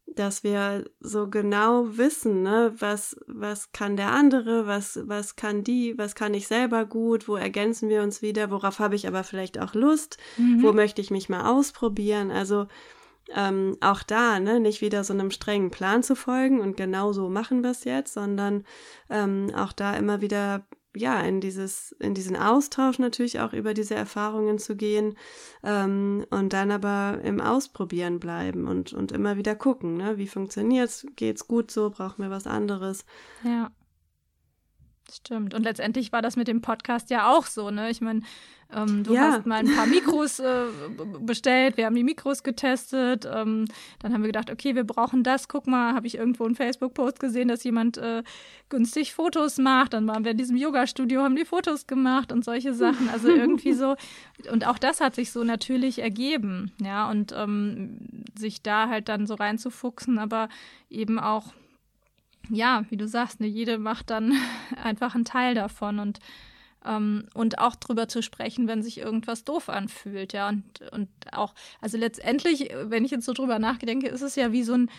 [0.05, 5.97] dass wir so genau wissen, ne, was, was kann der andere, was, was kann die,
[5.97, 9.59] was kann ich selber gut, wo ergänzen wir uns wieder, worauf habe ich aber vielleicht
[9.59, 10.63] auch Lust, mhm.
[10.63, 12.29] wo möchte ich mich mal ausprobieren.
[12.29, 12.67] Also
[13.33, 17.29] ähm, auch da, ne, nicht wieder so einem strengen Plan zu folgen und genau so
[17.29, 18.65] machen wir es jetzt, sondern
[19.09, 23.95] ähm, auch da immer wieder ja, in dieses, in diesen Austausch natürlich auch über diese
[23.95, 25.17] Erfahrungen zu gehen
[25.63, 30.17] ähm, und dann aber im Ausprobieren bleiben und, und immer wieder gucken, ne?
[30.17, 31.05] Wie funktioniert's?
[31.15, 31.89] Geht's gut so?
[31.89, 33.05] Brauchen wir was anderes?
[33.43, 33.71] Ja.
[35.11, 35.53] Stimmt.
[35.53, 37.89] Und letztendlich war das mit dem Podcast ja auch so, ne?
[37.89, 38.21] Ich meine,
[38.73, 39.31] ähm, du ja.
[39.31, 40.65] hast mal ein paar Mikros äh,
[41.19, 43.25] bestellt, wir haben die Mikros getestet.
[43.31, 43.65] Ähm,
[43.99, 45.47] dann haben wir gedacht, okay, wir brauchen das.
[45.47, 48.23] Guck mal, habe ich irgendwo einen Facebook-Post gesehen, dass jemand äh,
[48.69, 49.93] günstig Fotos macht.
[49.93, 53.09] Dann waren wir in diesem Yoga-Studio, haben die Fotos gemacht und solche Sachen.
[53.09, 53.95] Also irgendwie so.
[54.51, 57.09] Und auch das hat sich so natürlich ergeben, ja.
[57.09, 57.99] Und ähm,
[58.37, 60.49] sich da halt dann so reinzufuchsen, aber
[60.89, 61.53] eben auch
[62.49, 64.33] ja, wie du sagst, ne, jede macht dann
[64.83, 66.19] einfach einen Teil davon und
[66.85, 71.53] ähm, und auch drüber zu sprechen, wenn sich irgendwas doof anfühlt, ja und und auch
[71.81, 74.89] also letztendlich, wenn ich jetzt so drüber nachdenke, ist es ja wie so ein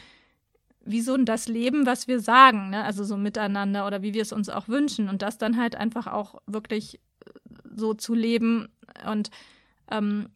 [0.86, 2.84] wie so das Leben, was wir sagen, ne?
[2.84, 6.06] also so miteinander oder wie wir es uns auch wünschen und das dann halt einfach
[6.06, 7.00] auch wirklich
[7.74, 8.68] so zu leben
[9.10, 9.30] und
[9.90, 10.28] ähm,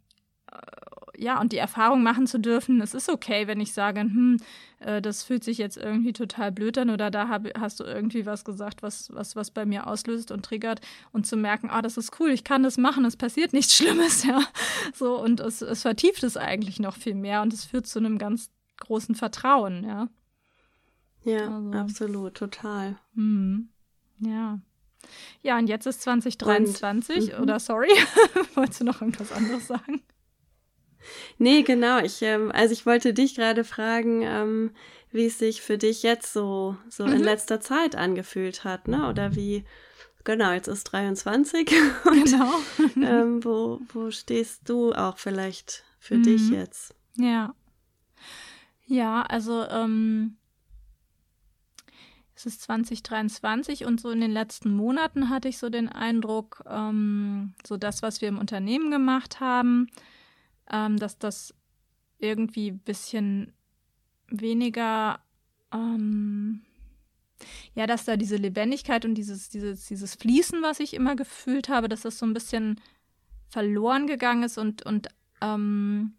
[1.21, 4.39] ja, und die Erfahrung machen zu dürfen, es ist okay, wenn ich sage, hm,
[4.79, 8.25] äh, das fühlt sich jetzt irgendwie total blöd an oder da hab, hast du irgendwie
[8.25, 10.81] was gesagt, was, was, was bei mir auslöst und triggert
[11.13, 14.25] und zu merken, ah, das ist cool, ich kann das machen, es passiert nichts Schlimmes,
[14.25, 14.41] ja.
[14.95, 18.17] So, und es, es vertieft es eigentlich noch viel mehr und es führt zu einem
[18.17, 20.09] ganz großen Vertrauen, ja.
[21.23, 21.73] Ja, also.
[21.73, 22.97] absolut, total.
[23.15, 23.69] Hm.
[24.21, 24.59] Ja.
[25.43, 27.43] Ja, und jetzt ist 2023, und, mhm.
[27.43, 27.91] oder sorry,
[28.55, 30.01] wolltest du noch irgendwas anderes sagen?
[31.39, 31.99] Nee, genau.
[31.99, 34.71] Ich, ähm, also ich wollte dich gerade fragen, ähm,
[35.13, 37.15] wie es sich für dich jetzt so, so mhm.
[37.15, 39.09] in letzter Zeit angefühlt hat, ne?
[39.09, 39.65] Oder wie,
[40.25, 41.71] genau, jetzt ist 23.
[42.05, 42.55] Und, genau.
[42.97, 46.23] ähm, wo, wo stehst du auch vielleicht für mhm.
[46.23, 46.95] dich jetzt?
[47.17, 47.55] Ja.
[48.87, 50.37] Ja, also ähm,
[52.35, 57.53] es ist 2023 und so in den letzten Monaten hatte ich so den Eindruck, ähm,
[57.67, 59.89] so das, was wir im Unternehmen gemacht haben,
[60.73, 61.55] ähm, dass das
[62.19, 63.53] irgendwie ein bisschen
[64.29, 65.21] weniger,
[65.73, 66.63] ähm,
[67.75, 71.89] ja, dass da diese Lebendigkeit und dieses, dieses, dieses Fließen, was ich immer gefühlt habe,
[71.89, 72.81] dass das so ein bisschen
[73.49, 75.09] verloren gegangen ist und, und
[75.41, 76.13] ähm,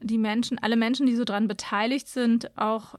[0.00, 2.96] die Menschen, alle Menschen, die so dran beteiligt sind, auch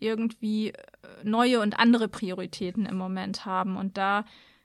[0.00, 0.78] irgendwie äh,
[1.22, 3.76] neue und andere Prioritäten im Moment haben.
[3.76, 4.24] Und da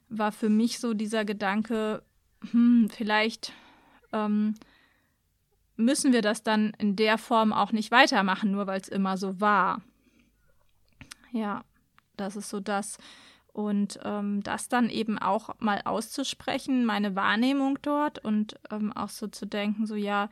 [0.10, 2.02] war für mich so dieser Gedanke,
[2.52, 3.54] hm, vielleicht
[4.12, 4.56] ähm,
[5.78, 9.40] müssen wir das dann in der Form auch nicht weitermachen, nur weil es immer so
[9.40, 9.82] war.
[11.32, 11.64] Ja,
[12.18, 12.98] das ist so das.
[13.54, 19.28] Und ähm, das dann eben auch mal auszusprechen, meine Wahrnehmung dort und ähm, auch so
[19.28, 20.30] zu denken, so ja,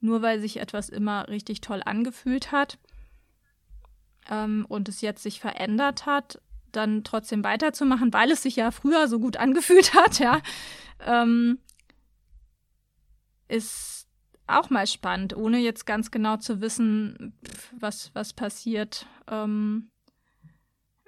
[0.00, 2.78] nur weil sich etwas immer richtig toll angefühlt hat
[4.28, 6.40] ähm, und es jetzt sich verändert hat,
[6.72, 10.40] dann trotzdem weiterzumachen, weil es sich ja früher so gut angefühlt hat, ja,
[11.04, 11.58] ähm,
[13.48, 14.05] ist
[14.46, 17.34] auch mal spannend, ohne jetzt ganz genau zu wissen,
[17.78, 19.06] was, was passiert.
[19.28, 19.90] Ähm,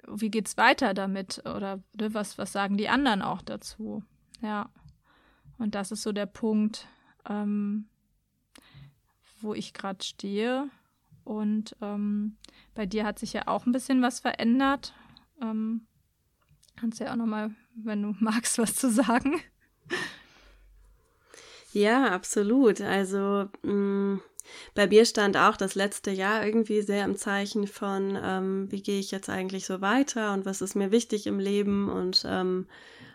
[0.07, 1.39] wie geht's weiter damit?
[1.45, 4.03] Oder ne, was, was sagen die anderen auch dazu?
[4.41, 4.69] Ja.
[5.57, 6.87] Und das ist so der Punkt,
[7.27, 7.87] ähm,
[9.41, 10.69] wo ich gerade stehe.
[11.23, 12.37] Und ähm,
[12.73, 14.93] bei dir hat sich ja auch ein bisschen was verändert.
[15.41, 15.85] Ähm,
[16.75, 19.39] kannst ja auch nochmal, wenn du magst, was zu sagen.
[21.71, 22.81] Ja, absolut.
[22.81, 24.21] Also mh, mm,
[24.73, 28.99] bei mir stand auch das letzte Jahr irgendwie sehr im Zeichen von, ähm, wie gehe
[28.99, 32.65] ich jetzt eigentlich so weiter und was ist mir wichtig im Leben und ähm,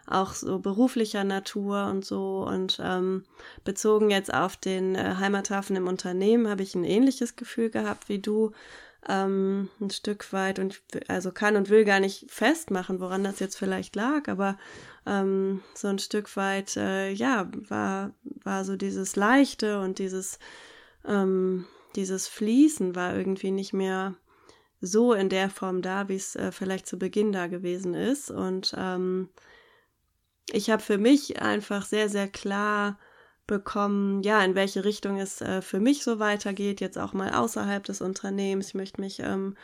[0.07, 2.47] auch so beruflicher Natur und so.
[2.47, 3.25] Und ähm,
[3.65, 8.19] bezogen jetzt auf den äh, Heimathafen im Unternehmen habe ich ein ähnliches Gefühl gehabt wie
[8.19, 8.53] du.
[9.07, 13.57] Ähm, ein Stück weit und also kann und will gar nicht festmachen, woran das jetzt
[13.57, 14.57] vielleicht lag, aber
[15.07, 18.13] ähm, so ein Stück weit, äh, ja, war,
[18.43, 20.39] war so dieses Leichte und dieses,
[21.07, 24.15] ähm, dieses Fließen war irgendwie nicht mehr
[24.81, 28.31] so in der Form da, wie es äh, vielleicht zu Beginn da gewesen ist.
[28.31, 29.29] Und ähm,
[30.53, 32.99] ich habe für mich einfach sehr, sehr klar
[33.47, 37.85] bekommen, ja, in welche Richtung es äh, für mich so weitergeht, jetzt auch mal außerhalb
[37.85, 38.69] des Unternehmens.
[38.69, 39.57] Ich möchte mich ähm,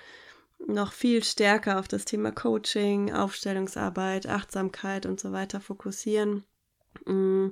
[0.66, 6.44] noch viel stärker auf das Thema Coaching, Aufstellungsarbeit, Achtsamkeit und so weiter fokussieren.
[7.06, 7.48] Mm,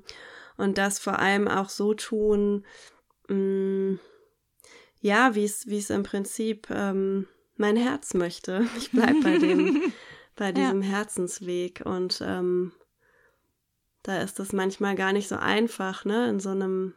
[0.57, 2.65] und das vor allem auch so tun,
[3.29, 3.95] mm,
[5.01, 8.67] ja, wie es, wie es im Prinzip ähm, mein Herz möchte.
[8.79, 9.93] Ich bleibe bei dem,
[10.37, 10.89] bei diesem ja.
[10.89, 12.73] Herzensweg und ähm,
[14.03, 16.95] da ist es manchmal gar nicht so einfach, ne, in so einem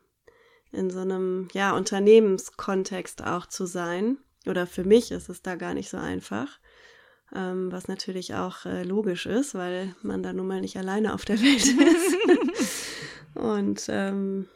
[0.72, 4.18] in so einem ja Unternehmenskontext auch zu sein.
[4.48, 6.60] Oder für mich ist es da gar nicht so einfach,
[7.36, 11.26] ähm, was natürlich auch äh, logisch ist, weil man da nun mal nicht alleine auf
[11.26, 11.66] der Welt
[12.60, 12.88] ist.
[13.36, 14.48] und ähm,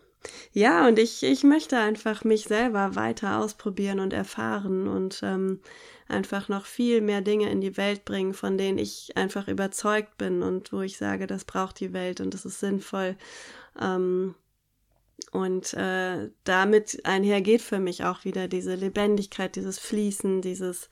[0.52, 5.60] ja, und ich, ich möchte einfach mich selber weiter ausprobieren und erfahren und ähm,
[6.08, 10.41] einfach noch viel mehr Dinge in die Welt bringen, von denen ich einfach überzeugt bin
[10.41, 13.15] und wo ich sage, das braucht die Welt und das ist sinnvoll.
[13.80, 14.36] Ähm,
[15.36, 20.89] und äh, damit einhergeht für mich auch wieder diese Lebendigkeit, dieses Fließen, dieses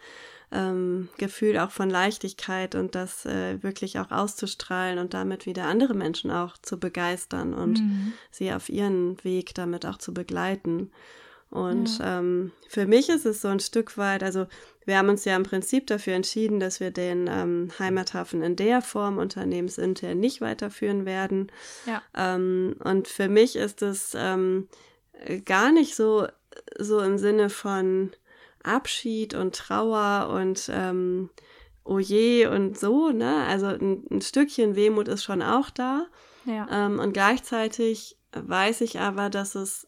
[0.52, 5.94] ähm, Gefühl auch von Leichtigkeit und das äh, wirklich auch auszustrahlen und damit wieder andere
[5.94, 8.14] Menschen auch zu begeistern und mhm.
[8.32, 10.92] sie auf ihren Weg damit auch zu begleiten.
[11.50, 12.20] Und ja.
[12.20, 14.48] ähm, für mich ist es so ein Stück weit, also
[14.86, 18.82] wir haben uns ja im Prinzip dafür entschieden, dass wir den ähm, Heimathafen in der
[18.82, 21.52] Form unternehmensintern nicht weiterführen werden.
[21.86, 22.02] Ja.
[22.16, 24.68] Ähm, und für mich ist es ähm,
[25.46, 26.28] gar nicht so,
[26.78, 28.12] so im Sinne von
[28.64, 31.30] Abschied und Trauer und ähm,
[31.86, 33.46] Oje und so, ne?
[33.48, 36.08] Also ein, ein Stückchen Wehmut ist schon auch da.
[36.46, 36.68] Ja.
[36.72, 39.88] Ähm, und gleichzeitig weiß ich aber, dass es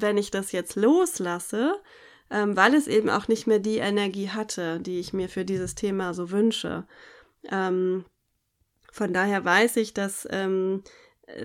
[0.00, 1.74] wenn ich das jetzt loslasse,
[2.30, 5.74] ähm, weil es eben auch nicht mehr die Energie hatte, die ich mir für dieses
[5.74, 6.86] Thema so wünsche.
[7.50, 8.04] Ähm,
[8.92, 10.82] von daher weiß ich, dass ähm,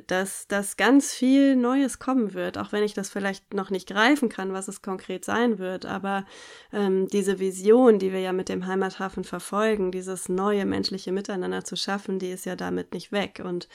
[0.05, 4.29] dass, dass ganz viel Neues kommen wird, auch wenn ich das vielleicht noch nicht greifen
[4.29, 5.87] kann, was es konkret sein wird.
[5.87, 6.23] Aber
[6.71, 11.75] ähm, diese Vision, die wir ja mit dem Heimathafen verfolgen, dieses neue menschliche Miteinander zu
[11.75, 13.41] schaffen, die ist ja damit nicht weg.
[13.43, 13.67] Und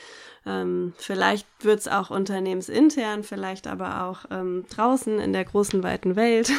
[0.47, 6.14] ähm, vielleicht wird es auch unternehmensintern, vielleicht aber auch ähm, draußen in der großen, weiten
[6.14, 6.53] Welt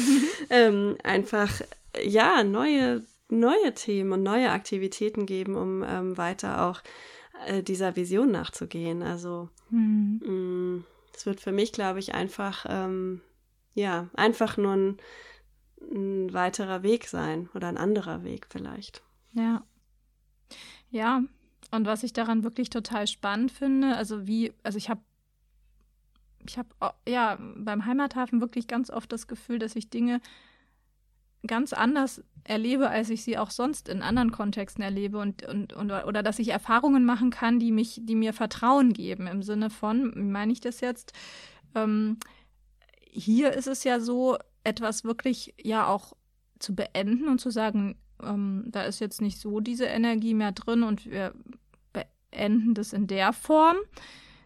[0.50, 1.60] ähm, einfach,
[2.02, 6.82] ja, neue, neue Themen und neue Aktivitäten geben, um ähm, weiter auch
[7.46, 9.02] äh, dieser Vision nachzugehen.
[9.02, 10.84] Also mhm.
[11.14, 13.20] es wird für mich, glaube ich, einfach, ähm,
[13.74, 14.96] ja, einfach nur ein,
[15.80, 19.02] ein weiterer Weg sein oder ein anderer Weg vielleicht.
[19.32, 19.64] Ja.
[20.90, 21.22] Ja,
[21.70, 25.02] und was ich daran wirklich total spannend finde, also wie, also ich habe
[26.46, 26.68] ich habe
[27.06, 30.20] ja beim Heimathafen wirklich ganz oft das Gefühl, dass ich Dinge
[31.46, 35.90] ganz anders erlebe, als ich sie auch sonst in anderen Kontexten erlebe und, und, und
[35.90, 39.26] oder dass ich Erfahrungen machen kann, die mich, die mir Vertrauen geben.
[39.26, 41.12] Im Sinne von, wie meine ich das jetzt?
[41.74, 42.18] Ähm,
[43.10, 46.14] hier ist es ja so, etwas wirklich ja auch
[46.58, 50.82] zu beenden und zu sagen, ähm, da ist jetzt nicht so diese Energie mehr drin
[50.82, 51.34] und wir
[51.92, 53.76] beenden das in der Form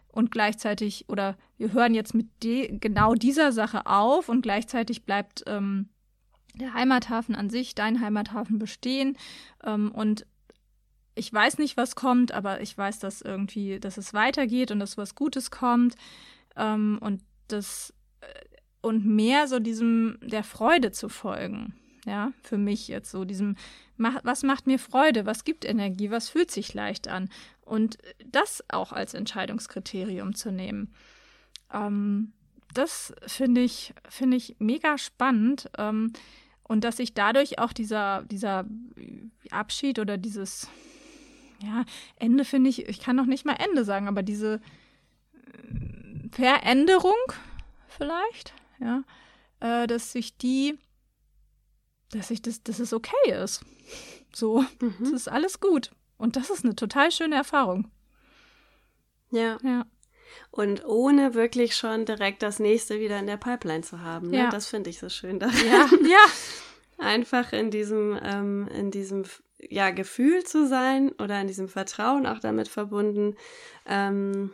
[0.07, 5.89] und gleichzeitig oder wir hören jetzt mit genau dieser Sache auf und gleichzeitig bleibt ähm,
[6.53, 9.17] der Heimathafen an sich, dein Heimathafen bestehen.
[9.63, 10.25] Ähm, und
[11.15, 14.97] ich weiß nicht, was kommt, aber ich weiß, dass irgendwie, dass es weitergeht und dass
[14.97, 15.95] was Gutes kommt.
[16.55, 18.25] Ähm, und das äh,
[18.81, 21.73] und mehr so diesem der Freude zu folgen.
[22.05, 23.55] Ja, für mich jetzt so diesem,
[23.97, 27.29] was macht mir Freude, was gibt Energie, was fühlt sich leicht an
[27.61, 30.93] und das auch als Entscheidungskriterium zu nehmen.
[31.71, 32.33] Ähm,
[32.73, 35.69] das finde ich, finde ich mega spannend.
[35.77, 36.11] Ähm,
[36.63, 38.65] und dass sich dadurch auch dieser, dieser
[39.51, 40.69] Abschied oder dieses
[41.61, 41.85] ja,
[42.17, 44.59] Ende finde ich, ich kann noch nicht mal Ende sagen, aber diese
[45.35, 47.15] äh, Veränderung
[47.87, 49.03] vielleicht, ja,
[49.59, 50.77] äh, dass sich die,
[52.11, 53.63] dass sich das, dass es okay ist.
[54.33, 54.95] So, mhm.
[54.99, 55.91] das ist alles gut.
[56.17, 57.91] Und das ist eine total schöne Erfahrung.
[59.31, 59.57] Ja.
[59.63, 59.85] Ja.
[60.51, 64.29] Und ohne wirklich schon direkt das nächste wieder in der Pipeline zu haben.
[64.29, 64.37] Ne?
[64.37, 64.49] Ja.
[64.49, 65.55] Das finde ich so schön daran.
[65.65, 66.25] Ja, ja.
[66.97, 69.23] Einfach in diesem, ähm, in diesem
[69.69, 73.35] ja, Gefühl zu sein oder in diesem Vertrauen auch damit verbunden.
[73.85, 74.51] Ähm,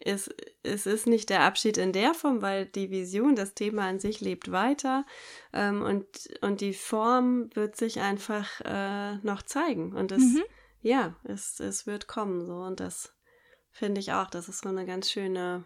[0.00, 0.30] es,
[0.62, 4.20] es ist nicht der Abschied in der Form, weil die Vision, das Thema an sich
[4.20, 5.04] lebt weiter
[5.52, 6.06] ähm, und,
[6.40, 9.92] und die Form wird sich einfach äh, noch zeigen.
[9.92, 10.42] Und es, mhm.
[10.80, 13.12] ja, es, es wird kommen so und das
[13.70, 14.28] Finde ich auch.
[14.28, 15.64] Das ist so eine ganz schöne,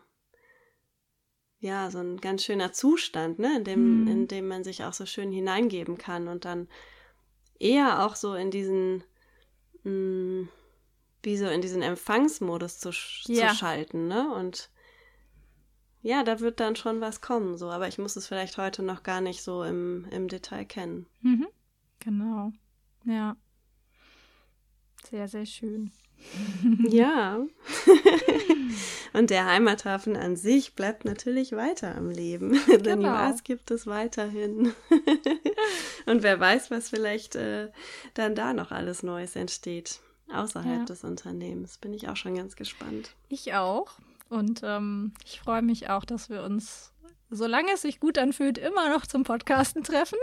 [1.59, 4.09] ja, so ein ganz schöner Zustand, ne, in dem, mhm.
[4.09, 6.69] in dem man sich auch so schön hineingeben kann und dann
[7.59, 9.05] eher auch so in diesen,
[9.85, 10.49] mh, mm,
[11.23, 12.91] wie so in diesen Empfangsmodus zu,
[13.33, 13.49] ja.
[13.49, 14.31] zu schalten, ne?
[14.35, 14.71] Und
[16.03, 19.03] ja, da wird dann schon was kommen, so, aber ich muss es vielleicht heute noch
[19.03, 21.07] gar nicht so im, im Detail kennen.
[21.23, 21.49] Mhm.
[22.01, 22.53] Genau.
[23.07, 23.37] Ja.
[25.09, 25.93] Sehr, sehr schön.
[26.89, 27.45] Ja.
[29.13, 32.59] Und der Heimathafen an sich bleibt natürlich weiter am Leben.
[32.67, 32.83] Genau.
[32.83, 34.73] Denn was gibt es weiterhin.
[36.07, 37.71] Und wer weiß, was vielleicht äh,
[38.15, 40.01] dann da noch alles Neues entsteht.
[40.33, 40.85] Außerhalb ja.
[40.85, 41.79] des Unternehmens.
[41.79, 43.15] Bin ich auch schon ganz gespannt.
[43.29, 43.93] Ich auch.
[44.29, 46.93] Und ähm, ich freue mich auch, dass wir uns,
[47.31, 50.19] solange es sich gut anfühlt, immer noch zum Podcasten treffen.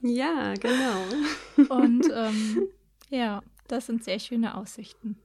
[0.00, 1.04] ja, genau.
[1.68, 2.68] Und ähm,
[3.10, 3.42] ja,
[3.72, 5.18] das sind sehr schöne Aussichten.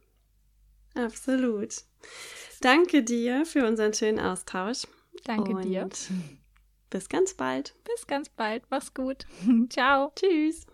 [0.95, 1.83] Absolut.
[2.61, 4.87] Danke dir für unseren schönen Austausch.
[5.25, 5.89] Danke Und dir.
[6.89, 7.73] Bis ganz bald.
[7.83, 8.63] Bis ganz bald.
[8.69, 9.25] Mach's gut.
[9.69, 10.11] Ciao.
[10.15, 10.65] Tschüss.